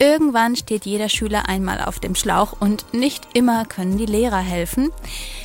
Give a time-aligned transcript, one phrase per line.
[0.00, 4.90] Irgendwann steht jeder Schüler einmal auf dem Schlauch und nicht immer können die Lehrer helfen.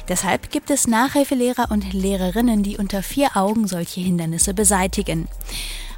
[0.07, 5.27] Deshalb gibt es Nachhilfelehrer und Lehrerinnen, die unter vier Augen solche Hindernisse beseitigen.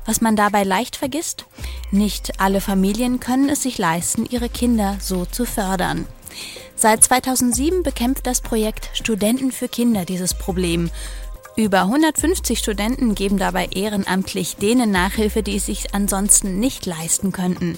[0.06, 1.46] Was man dabei leicht vergisst?
[1.92, 6.06] Nicht alle Familien können es sich leisten, ihre Kinder so zu fördern.
[6.78, 10.92] Seit 2007 bekämpft das Projekt Studenten für Kinder dieses Problem
[11.56, 17.78] über 150 Studenten geben dabei ehrenamtlich denen Nachhilfe, die es sich ansonsten nicht leisten könnten.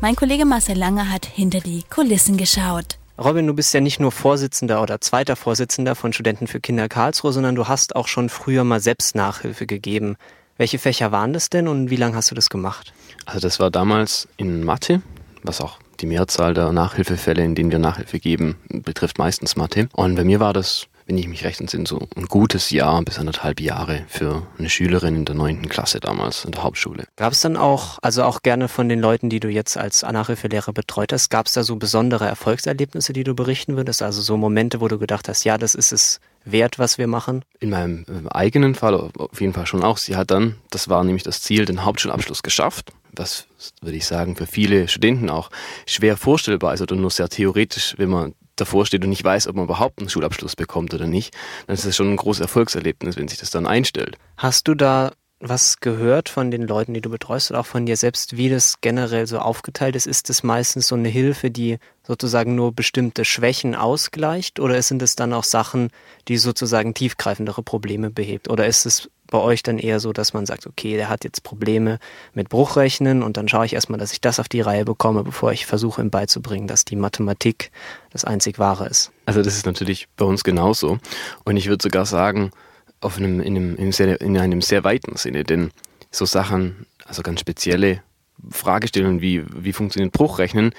[0.00, 2.98] Mein Kollege Marcel Lange hat hinter die Kulissen geschaut.
[3.18, 7.32] Robin, du bist ja nicht nur Vorsitzender oder zweiter Vorsitzender von Studenten für Kinder Karlsruhe,
[7.32, 10.16] sondern du hast auch schon früher mal selbst Nachhilfe gegeben.
[10.56, 12.92] Welche Fächer waren das denn und wie lange hast du das gemacht?
[13.26, 15.02] Also das war damals in Mathe,
[15.42, 19.88] was auch die Mehrzahl der Nachhilfefälle, in denen wir Nachhilfe geben, betrifft meistens Mathe.
[19.92, 23.18] Und bei mir war das wenn ich mich recht entsinne, so ein gutes Jahr bis
[23.18, 27.04] anderthalb Jahre für eine Schülerin in der neunten Klasse damals in der Hauptschule.
[27.16, 30.74] Gab es dann auch, also auch gerne von den Leuten, die du jetzt als Nachhilfelehrer
[30.74, 34.02] betreut hast, gab es da so besondere Erfolgserlebnisse, die du berichten würdest?
[34.02, 37.42] Also so Momente, wo du gedacht hast, ja, das ist es wert, was wir machen?
[37.58, 39.96] In meinem äh, eigenen Fall auf jeden Fall schon auch.
[39.96, 42.92] Sie hat dann, das war nämlich das Ziel, den Hauptschulabschluss geschafft.
[43.12, 43.46] Was,
[43.80, 45.50] würde ich sagen, für viele Studenten auch
[45.86, 49.56] schwer vorstellbar ist oder nur sehr theoretisch, wenn man davor steht und nicht weiß, ob
[49.56, 51.34] man überhaupt einen Schulabschluss bekommt oder nicht,
[51.66, 54.18] dann ist das schon ein großes Erfolgserlebnis, wenn sich das dann einstellt.
[54.36, 57.96] Hast du da was gehört von den Leuten, die du betreust oder auch von dir
[57.96, 60.06] selbst, wie das generell so aufgeteilt ist?
[60.06, 65.14] Ist es meistens so eine Hilfe, die sozusagen nur bestimmte Schwächen ausgleicht oder sind es
[65.14, 65.90] dann auch Sachen,
[66.26, 68.50] die sozusagen tiefgreifendere Probleme behebt?
[68.50, 71.42] Oder ist es bei euch dann eher so, dass man sagt, okay, der hat jetzt
[71.42, 71.98] Probleme
[72.32, 75.52] mit Bruchrechnen und dann schaue ich erstmal, dass ich das auf die Reihe bekomme, bevor
[75.52, 77.70] ich versuche, ihm beizubringen, dass die Mathematik
[78.10, 79.12] das einzig Wahre ist.
[79.26, 80.98] Also das ist natürlich bei uns genauso.
[81.44, 82.50] Und ich würde sogar sagen,
[83.00, 85.70] auf einem, in, einem, in, sehr, in einem sehr weiten Sinne, denn
[86.10, 88.02] so Sachen, also ganz spezielle
[88.50, 90.72] Fragestellungen wie, wie funktioniert Bruchrechnen,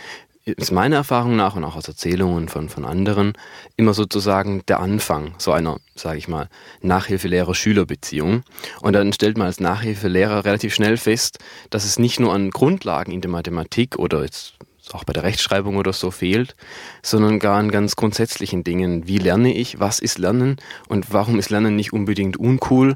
[0.46, 3.34] ist meiner Erfahrung nach und auch aus Erzählungen von, von anderen
[3.76, 6.50] immer sozusagen der Anfang so einer, sage ich mal,
[6.82, 8.44] Nachhilfelehrer-Schüler-Beziehung.
[8.82, 13.12] Und dann stellt man als Nachhilfelehrer relativ schnell fest, dass es nicht nur an Grundlagen
[13.12, 14.56] in der Mathematik oder jetzt
[14.94, 16.56] auch bei der Rechtschreibung oder so fehlt,
[17.02, 19.08] sondern gar an ganz grundsätzlichen Dingen.
[19.08, 19.80] Wie lerne ich?
[19.80, 20.58] Was ist Lernen?
[20.88, 22.96] Und warum ist Lernen nicht unbedingt uncool?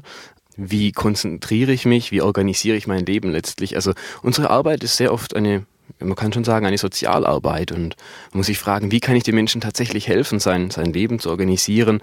[0.56, 2.12] Wie konzentriere ich mich?
[2.12, 3.76] Wie organisiere ich mein Leben letztlich?
[3.76, 5.66] Also unsere Arbeit ist sehr oft eine
[5.98, 7.96] man kann schon sagen, eine Sozialarbeit und
[8.30, 11.30] man muss sich fragen, wie kann ich den Menschen tatsächlich helfen, sein, sein Leben zu
[11.30, 12.00] organisieren,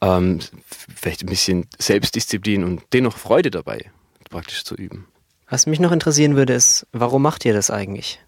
[0.00, 3.90] ähm, vielleicht ein bisschen Selbstdisziplin und dennoch Freude dabei
[4.30, 5.06] praktisch zu üben.
[5.48, 8.20] Was mich noch interessieren würde, ist, warum macht ihr das eigentlich?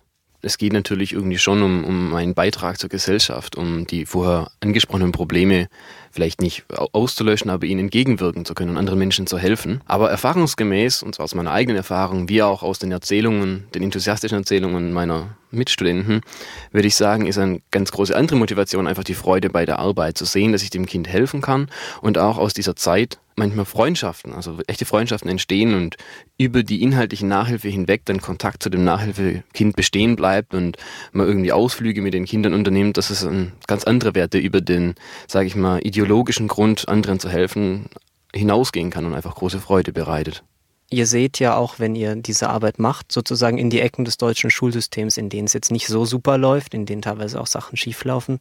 [0.42, 5.12] Es geht natürlich irgendwie schon um, um einen Beitrag zur Gesellschaft, um die vorher angesprochenen
[5.12, 5.68] Probleme
[6.10, 9.80] vielleicht nicht auszulöschen, aber ihnen entgegenwirken zu können und anderen Menschen zu helfen.
[9.86, 14.38] Aber erfahrungsgemäß, und zwar aus meiner eigenen Erfahrung, wie auch aus den Erzählungen, den enthusiastischen
[14.38, 16.20] Erzählungen meiner Mitstudenten,
[16.72, 20.18] würde ich sagen, ist eine ganz große andere Motivation einfach die Freude bei der Arbeit,
[20.18, 21.68] zu sehen, dass ich dem Kind helfen kann
[22.00, 25.96] und auch aus dieser Zeit manchmal Freundschaften, also echte Freundschaften entstehen und
[26.36, 30.76] über die inhaltliche Nachhilfe hinweg dann Kontakt zu dem Nachhilfekind bestehen bleibt und
[31.12, 34.94] man irgendwie Ausflüge mit den Kindern unternimmt, das ist ein ganz andere Werte über den,
[35.26, 35.99] sage ich mal, ideologischen
[36.48, 37.88] Grund, anderen zu helfen,
[38.34, 40.44] hinausgehen kann und einfach große Freude bereitet.
[40.92, 44.50] Ihr seht ja auch, wenn ihr diese Arbeit macht, sozusagen in die Ecken des deutschen
[44.50, 48.40] Schulsystems, in denen es jetzt nicht so super läuft, in denen teilweise auch Sachen schieflaufen.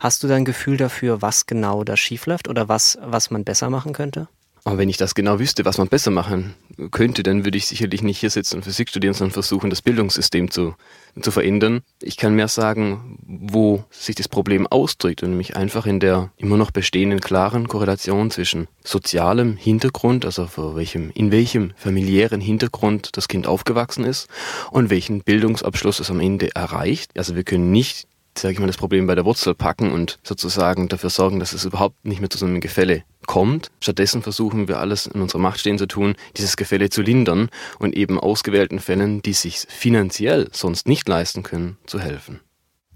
[0.00, 3.68] Hast du da ein Gefühl dafür, was genau da schiefläuft oder was, was man besser
[3.68, 4.26] machen könnte?
[4.64, 6.54] Aber wenn ich das genau wüsste, was man besser machen
[6.92, 10.52] könnte, dann würde ich sicherlich nicht hier sitzen und Physik studieren, sondern versuchen, das Bildungssystem
[10.52, 10.76] zu,
[11.20, 11.82] zu verändern.
[12.00, 16.70] Ich kann mehr sagen, wo sich das Problem ausdrückt, nämlich einfach in der immer noch
[16.70, 24.04] bestehenden klaren Korrelation zwischen sozialem Hintergrund, also welchem, in welchem familiären Hintergrund das Kind aufgewachsen
[24.04, 24.28] ist
[24.70, 27.10] und welchen Bildungsabschluss es am Ende erreicht.
[27.16, 28.06] Also wir können nicht
[28.36, 31.64] sage ich mal, das Problem bei der Wurzel packen und sozusagen dafür sorgen, dass es
[31.64, 33.70] überhaupt nicht mehr zu so einem Gefälle kommt.
[33.80, 37.94] Stattdessen versuchen wir alles in unserer Macht stehen zu tun, dieses Gefälle zu lindern und
[37.94, 42.40] eben ausgewählten Fällen, die sich finanziell sonst nicht leisten können, zu helfen.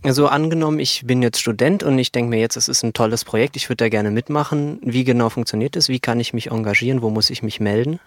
[0.03, 3.25] Also angenommen, ich bin jetzt Student und ich denke mir jetzt, es ist ein tolles
[3.25, 4.79] Projekt, ich würde da gerne mitmachen.
[4.83, 5.89] Wie genau funktioniert das?
[5.89, 7.03] Wie kann ich mich engagieren?
[7.03, 7.99] Wo muss ich mich melden?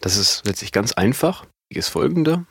[0.00, 1.46] Das ist letztlich ganz einfach.
[1.72, 2.46] Das folgende,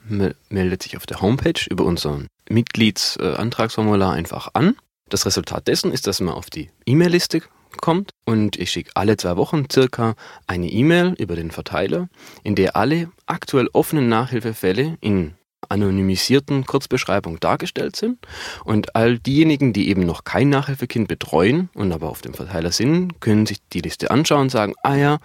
[0.49, 4.75] meldet sich auf der Homepage über unseren Mitgliedsantragsformular einfach an.
[5.07, 7.41] Das Resultat dessen ist, dass man auf die E-Mail-Liste
[7.77, 10.15] kommt und ich schicke alle zwei Wochen circa
[10.47, 12.09] eine E-Mail über den Verteiler,
[12.43, 15.35] in der alle aktuell offenen Nachhilfefälle in
[15.67, 18.19] anonymisierten Kurzbeschreibungen dargestellt sind
[18.65, 23.19] und all diejenigen, die eben noch kein Nachhilfekind betreuen und aber auf dem Verteiler sind,
[23.21, 25.19] können sich die Liste anschauen und sagen, ah ja,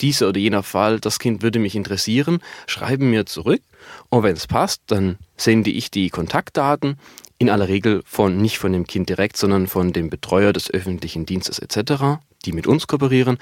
[0.00, 3.62] dieser oder jener Fall, das Kind würde mich interessieren, schreiben mir zurück
[4.08, 6.98] Und wenn es passt, dann sende ich die Kontaktdaten
[7.38, 11.24] in aller Regel von nicht von dem Kind direkt, sondern von dem Betreuer des öffentlichen
[11.24, 13.38] Dienstes etc., die mit uns kooperieren,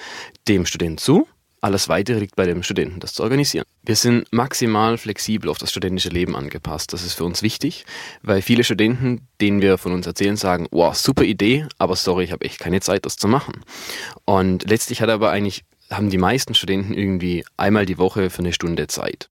[0.47, 1.27] dem Studenten zu.
[1.61, 3.65] Alles weitere liegt bei dem Studenten, das zu organisieren.
[3.83, 6.93] Wir sind maximal flexibel auf das studentische Leben angepasst.
[6.93, 7.85] Das ist für uns wichtig,
[8.23, 12.33] weil viele Studenten, denen wir von uns erzählen, sagen, wow, super Idee, aber sorry, ich
[12.33, 13.65] habe echt keine Zeit, das zu machen.
[14.25, 18.53] Und letztlich hat aber eigentlich haben die meisten Studenten irgendwie einmal die Woche für eine
[18.53, 19.31] Stunde Zeit.